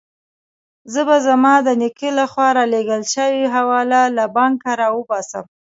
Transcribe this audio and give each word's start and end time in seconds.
زه 0.93 1.01
به 1.07 1.17
زما 1.27 1.53
د 1.65 1.67
نیکه 1.81 2.09
له 2.19 2.25
خوا 2.31 2.47
رالېږل 2.57 3.03
شوې 3.13 3.43
حواله 3.55 4.01
له 4.17 4.25
بانکه 4.35 4.69
راوباسم. 4.81 5.45